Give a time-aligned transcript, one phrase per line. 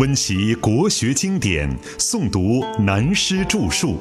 [0.00, 3.98] 温习国学经典，诵读南师著述。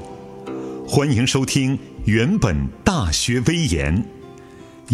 [0.88, 2.56] 欢迎收听《原本
[2.86, 3.94] 大学威严》，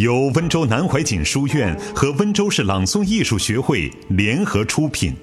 [0.02, 5.14] 由温州南怀瑾书院和温州市朗诵艺术学会联合出品，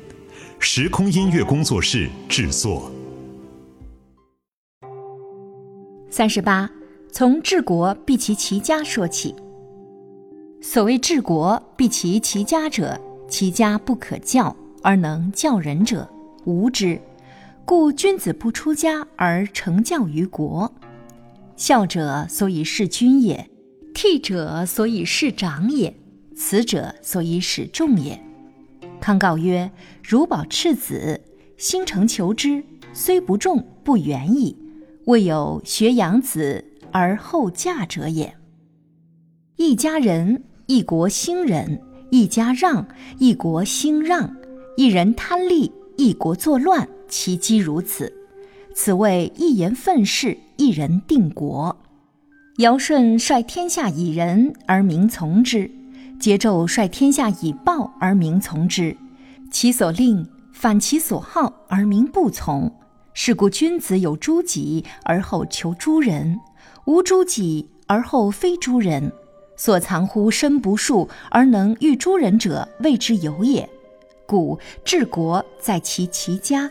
[0.60, 2.88] 时空音乐工作室制作。
[6.08, 6.70] 三十八，
[7.10, 9.34] 从治国必其齐家说起。
[10.60, 12.96] 所谓治国必其齐家者，
[13.28, 16.09] 其家不可教而能教人者，
[16.45, 17.00] 无之。
[17.64, 20.72] 故君子不出家而成教于国。
[21.57, 23.49] 孝者所以事君也，
[23.95, 25.95] 悌者所以事长也，
[26.35, 28.21] 慈者所以使众也。
[29.00, 29.71] 康告曰
[30.03, 31.21] ：“如保赤子，
[31.57, 34.56] 心诚求之，虽不重，不远矣。
[35.06, 38.34] 未有学养子而后嫁者也。”
[39.56, 40.44] 一家人。
[40.67, 42.86] 一国兴仁，一家让；
[43.19, 44.34] 一国兴让，
[44.77, 46.88] 一人贪利，一国作乱。
[47.06, 48.10] 其机如此，
[48.74, 51.77] 此谓一言愤世，一人定国。
[52.56, 55.70] 尧舜率天下以仁而民从之，
[56.19, 58.96] 桀纣率天下以暴而民从之。
[59.50, 62.72] 其所令反其所好而民不从。
[63.12, 66.41] 是故君子有诸己而后求诸人，
[66.86, 69.12] 无诸己而后非诸人。
[69.55, 73.68] 所藏乎身不术而能御诸人者，谓之有也。
[74.33, 76.70] 故治国在其齐家。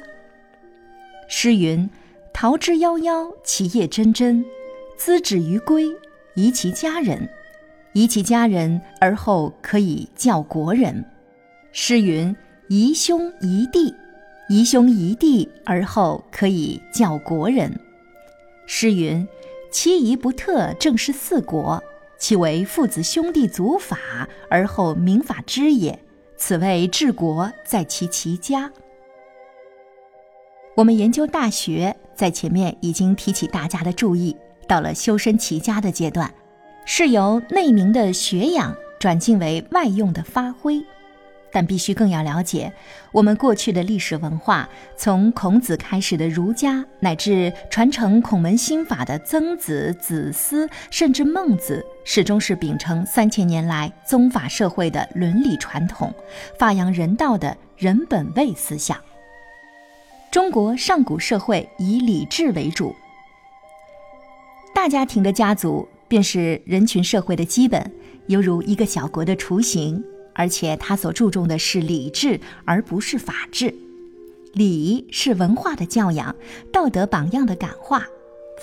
[1.27, 1.87] 诗云
[2.33, 4.43] ：“桃之夭夭，其叶蓁蓁。
[4.97, 5.85] 之止于归，
[6.33, 7.29] 宜其家人。
[7.93, 11.05] 宜其家人，而后可以教国人。”
[11.71, 12.35] 诗云
[12.67, 13.93] ：“宜兄宜弟，
[14.49, 17.79] 宜兄宜弟，而后可以教国人。”
[18.65, 19.27] 诗云
[19.69, 21.83] ：“其仪不特，正是四国。”
[22.17, 25.99] 其为父子兄弟祖法，而后民法之也。
[26.41, 28.71] 此谓治国在其齐家。
[30.75, 34.35] 我们研究《大学》，在前面已经提起大家的注意，
[34.67, 36.33] 到了修身齐家的阶段，
[36.83, 40.83] 是由内明的学养转进为外用的发挥。
[41.51, 42.71] 但必须更要了解
[43.11, 56.13] 我们过去的历史文化，从孔子开始的儒家，乃至传承孔门心法的曾子、子思，甚至孟子，始终是秉承三千年来宗法社会的伦理传统，
[56.57, 58.97] 发扬人道的人本位思想。
[60.31, 62.95] 中国上古社会以礼制为主，
[64.73, 67.91] 大家庭的家族便是人群社会的基本，
[68.27, 70.01] 犹如一个小国的雏形。
[70.33, 73.73] 而且他所注重的是礼制，而不是法治。
[74.53, 76.35] 礼是文化的教养，
[76.73, 78.01] 道德榜样的感化；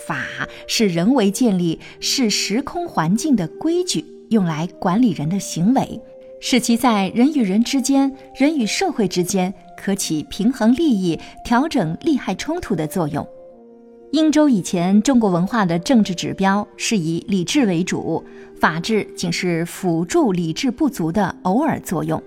[0.06, 6.00] 法是人为建立，是时空环境的规矩，用来管理人的行为，
[6.40, 13.26] 使其在人与人之间、人与社会之间可起平衡利益、调整利害冲突的作用。
[14.10, 18.24] 殷周以前，中国文化的政治指标是以礼制为主，
[18.58, 22.22] 法治仅是辅助礼制不足的偶尔作用。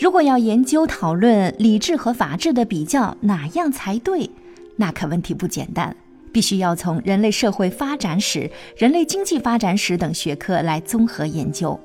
[0.00, 4.28] 如果要研究讨论礼制和法治的比较，哪样才对？
[4.74, 5.94] 那可问题不简单，
[6.32, 11.78] 必须要从人类社会发展史、人类经济发展史等学科来综合研究。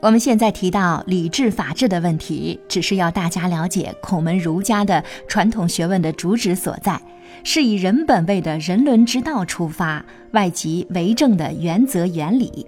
[0.00, 7.00] 我们现在提到礼制、法治的问题，只是要大家了解孔门儒家的传统学问的主旨所在。
[7.44, 12.66] 是以人本位的人伦之道出发，外及为政的原则原理。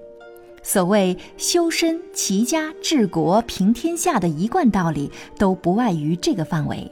[0.62, 6.90] 所谓修身、齐家、治国、平天下的一贯道理，都不外于这个范围。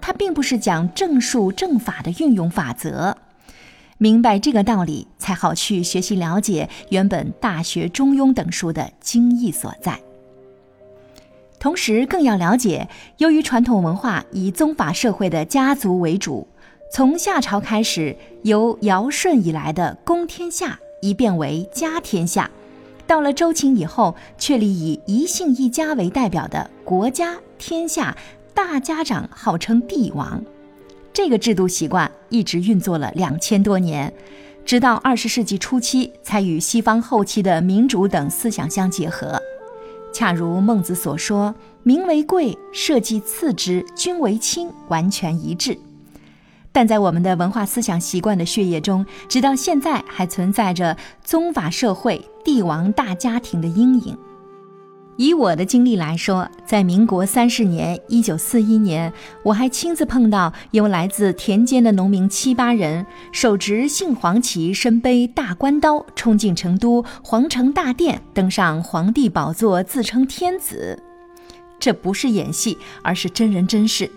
[0.00, 3.16] 它并不是讲正术、正法的运用法则。
[3.98, 9.98] 明白这个道理，才好去学习了解原本《大学》《中庸》等书的精义所在。
[11.58, 16.46] 同时，更要了解，由于传统文化以宗法社会的家族为主。
[16.88, 22.48] 从夏朝开始，由尧舜以来的公天下，一变为家天下；
[23.06, 28.16] 到了周秦以后，确立以一姓一家为代表的国家天下，
[28.54, 30.42] 大家长号称帝王。
[31.12, 34.12] 这个制度习惯一直运作了两千多年，
[34.64, 39.40] 直到二十世纪初期，才与西方后期的民主等思想相结合。
[40.14, 45.76] 恰如孟子所说：“民为贵，社稷次之，君为轻”，完全一致。
[46.76, 50.94] 但在我们的文化思想习惯的血液中，直到现在还存在着
[51.24, 54.14] 宗法社会、帝王大家庭的阴影。
[55.16, 59.10] 以我的经历来说，在民国三十年（一九四一年），
[59.42, 71.02] 我还亲自碰到有来自田间的农民七八人，手执杏黄旗，身背大关刀，冲进成都皇城大殿，登上皇帝宝座，自称天子。
[71.78, 74.10] 这不是演戏，而是真人真事。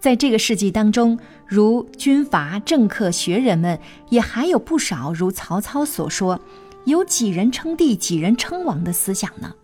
[0.00, 1.18] 在这个世纪当中，
[1.48, 3.80] 如军阀、政客、学人们，
[4.10, 6.38] 也还有不少如曹操所说
[6.84, 9.54] “有几人称帝，几人称王”的思想呢。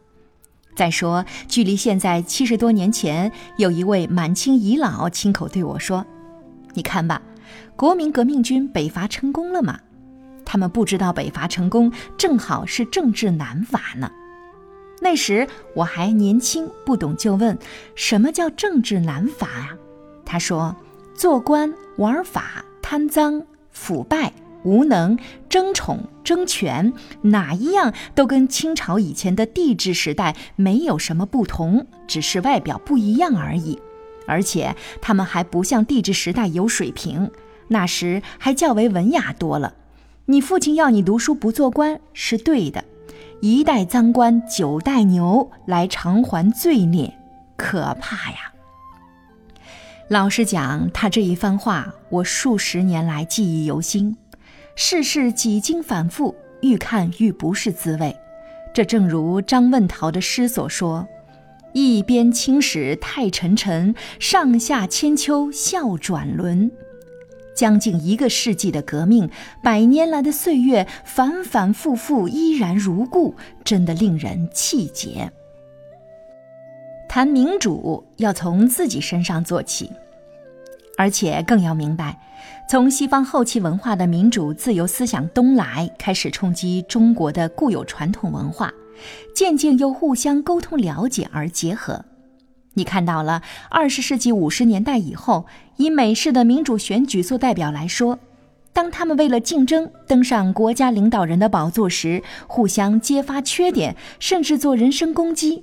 [0.74, 6.06] 再说，距离现在七十多年前，有一位满清遗老亲口对我说
[6.72, 7.20] ：“你看吧，
[7.76, 9.78] 国民革命军北伐成功了吗？
[10.42, 14.10] 他们不知道北伐成功正好是政治南伐呢。”
[15.02, 17.58] 那时我还年轻，不懂，就问
[17.94, 19.76] ：“什么叫政治南伐呀？”
[20.24, 20.74] 他说
[21.14, 24.32] ：“做官玩法、贪赃腐败、
[24.64, 25.18] 无能、
[25.48, 33.78] 争宠、争权，哪一样都跟清朝以前的帝制时代没有什么不同，只是外表不一样而已。
[34.26, 37.30] 而且他们还不像帝制时代有水平，
[37.68, 39.74] 那时还较为文雅多了。
[40.26, 42.82] 你父亲要你读书不做官是对的，
[43.40, 47.14] 一代赃官九代牛来偿还罪孽，
[47.56, 48.38] 可怕呀！”
[50.08, 54.14] 老实讲，他这一番话，我数十年来记忆犹新。
[54.76, 58.14] 世事几经反复，愈看愈不是滋味。
[58.74, 61.08] 这正如张问陶的诗所说
[61.72, 66.70] ：“一边青史太沉沉，上下千秋笑转轮。”
[67.56, 69.30] 将近一个世纪的革命，
[69.62, 73.34] 百年来的岁月反反复复，依然如故，
[73.64, 75.32] 真的令人气结。
[77.14, 79.88] 谈民主要从自己身上做起，
[80.98, 82.18] 而且更要明白，
[82.68, 88.74] 从西方后期文化的民主自由思想东来，开始冲击中国的固有传统文化，
[89.32, 92.04] 渐渐又互相沟通了解而结合。
[92.72, 95.46] 你看到了二十世纪五十年代以后，
[95.76, 98.18] 以美式的民主选举做代表来说，
[98.72, 105.62] 当他们为了竞争登上国家领导人的宝座时，互相揭发缺点，甚至做人身攻击。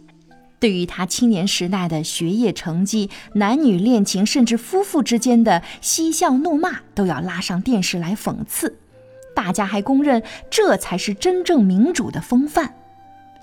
[0.62, 8.78] 对于他青年时代的学业成绩、男女恋情，甚至夫妇之间的嬉笑怒骂，都要拉上电视来讽刺。
[9.36, 10.22] 大家还公认
[10.52, 12.76] 这才是真正民主的风范。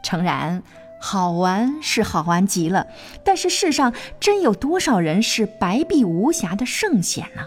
[0.00, 0.62] 诚然，
[1.00, 2.86] 好玩是好玩极了，
[3.24, 7.42] 但是世上真有多少人是白璧无瑕的圣贤呢？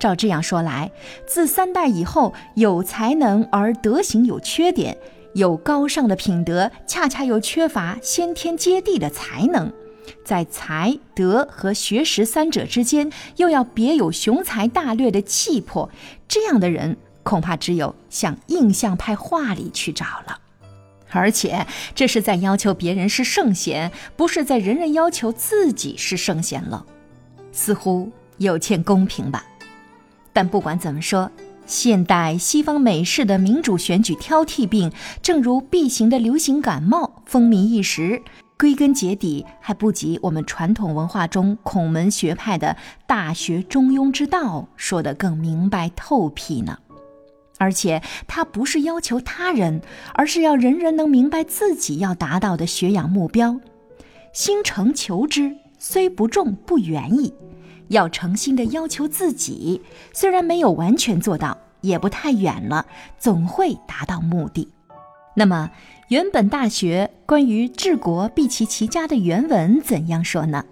[0.00, 0.90] 照这样说来，
[1.24, 4.98] 自三代以后，有才能而德行有缺点。
[5.34, 9.72] 有高尚的品德，恰恰又缺乏先天接地的才能，
[10.24, 15.90] 在才德和学识三者之间，又要别有雄才大略的气魄，
[16.28, 20.38] 这样的人恐怕只有向印象派画里去找了。
[21.10, 26.84] 而且这是在要求别人是圣贤，不是在人人要求自己是圣贤了，
[27.52, 29.44] 似乎有欠公平吧？
[30.32, 31.30] 但不管怎么说。
[31.64, 34.92] 现代西方美式的民主选举挑剔病，
[35.22, 38.20] 正如 B 型的流行感冒风靡一时，
[38.58, 42.76] 归根结底还不及我们传统文化中孔门学派的
[43.06, 46.78] 大学中庸之道说得更明白透辟呢。
[47.58, 49.82] 而且，它不是要求他人，
[50.14, 53.60] 而是要人人能明白自己要达到的学养目标。
[54.32, 57.32] 心诚求之，虽不中，不远矣。
[57.92, 59.80] 要诚心的要求自己，
[60.12, 62.86] 虽然没有完全做到，也不太远了，
[63.18, 64.66] 总会达到目的。
[65.36, 65.70] 那么，
[66.08, 70.64] 原本《大学》关于治国必齐其家的原文怎样说呢？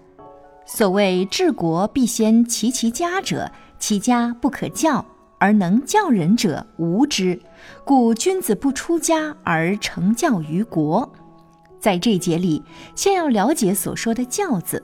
[0.65, 5.05] 所谓治国必先齐其家者，其家不可教
[5.39, 7.39] 而能教人者无之，
[7.85, 11.11] 故君子不出家而成教于国。
[11.79, 12.63] 在这节里，
[12.95, 14.83] 先要了解所说的“教”字。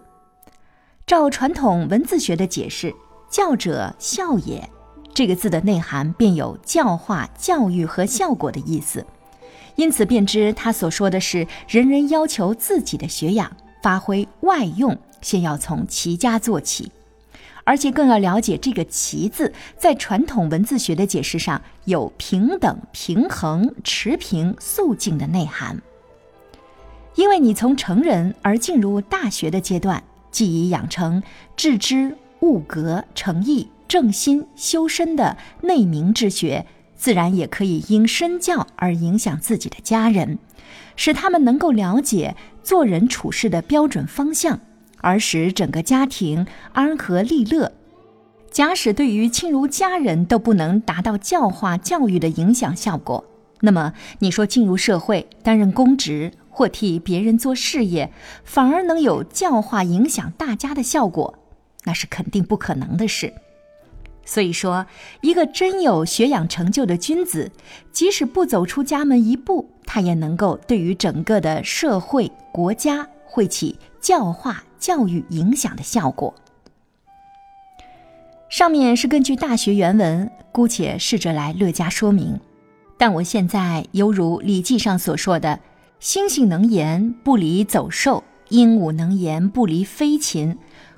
[1.07, 2.93] 照传统文字学的解释
[3.31, 4.69] ，“教者孝也”
[5.15, 9.05] 这个字的内涵便有教化、教育和效果的意思，
[9.77, 16.91] 因此便知他所说的是人人要求自己的学养发挥外用，先要从齐家做起，
[17.63, 25.81] 而且更要了解这个“齐”字在传统文字学的解释上有平等、平衡、持平、肃静的内涵，
[27.15, 30.03] 因为你从成人而进入大学的阶段。
[30.37, 31.23] 既已养成
[31.55, 40.37] 致知、悟格、诚意、正心、修身的内明之学，自然也可以因身教而影响自己的家人，
[40.95, 44.59] 使他们能够了解做人处事的标准方向，
[45.01, 47.73] 而使整个家庭安和利乐。
[48.51, 53.25] 假使对于亲如家人都不能达到教化教育的影响效果，
[53.61, 56.31] 那么你说进入社会担任公职？
[56.57, 58.11] 或替别人做事业，
[58.43, 61.37] 反而能有教化影响大家的效果，
[61.83, 63.31] 那是肯定不可能的事。
[64.25, 64.87] 所以说，
[65.21, 67.51] 一个真有学养成就的君子，
[67.91, 76.33] 即使不走出家门一步，他也能够对于整个的社会、国家会起教化、教育影响的效果。
[78.49, 82.39] 上面是根据大学原文，姑且试着来略加说明。
[82.97, 85.59] 但我现在犹如《礼记》上所说的
[86.01, 90.57] ：“猩猩能言，不离走兽；鹦鹉能言，不离飞禽。”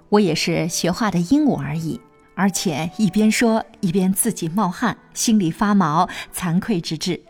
[0.10, 2.02] 我也是学画的鹦鹉而已，
[2.34, 7.22] 而且一边说一边自己冒汗，心里发毛，惭愧之至。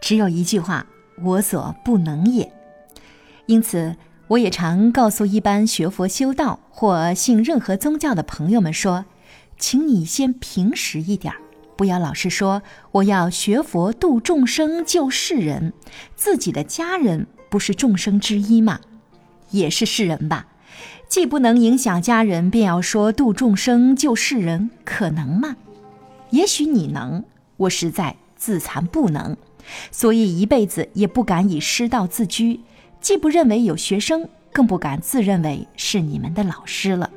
[0.00, 0.86] 只有一句话
[1.22, 2.52] ：“我所不能也。”
[3.46, 3.96] 因此，
[4.26, 9.04] 我也常告诉一般学佛修道或信任何宗教的朋友们说
[9.56, 11.40] ：“请你先平实一点儿，
[11.76, 15.72] 不要老是说我要学佛度众生救世人，
[16.14, 18.80] 自己的家人不是众生之一吗？
[19.50, 20.46] 也是世人吧。”
[21.08, 25.54] 既不能影响家人，便要说度众生救世人，可能吗？
[26.30, 27.22] 也许你能，
[27.56, 29.36] 我实在自惭不能，
[29.92, 32.60] 所以一辈子也不敢以师道自居，
[33.00, 37.08] 既不认为有学生，更不敢自认为是你们的老师了。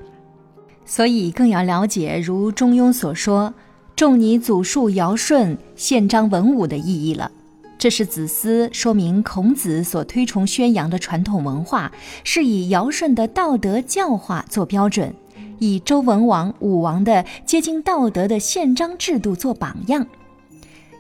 [0.86, 3.56] 所以更要了解如中庸所说
[4.00, 7.30] “仲尼祖述尧舜，宪章文武”的意义了。
[7.78, 11.92] 这是子思说明孔子所推崇宣扬的传统文化，
[12.24, 15.14] 是以尧舜的道德教化做标准，
[15.58, 20.08] 以周文王、武王的接近道德的宪章制度做榜样。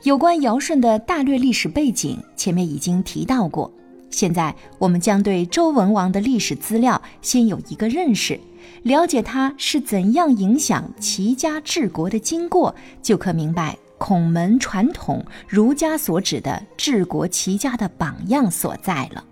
[0.03, 3.71] 有关尧舜的大略历史背景，前面已经提到过。
[4.09, 8.39] 现在我们将对周文王的历史资料先有一个认识，
[8.83, 13.77] 了解他是怎样影响齐家治国的经过，就可明白。
[13.97, 19.25] 孔门传统，儒家所指的治国齐家的榜样所在了。